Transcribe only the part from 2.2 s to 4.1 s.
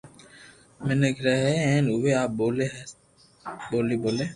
آ ٻولي ٻولي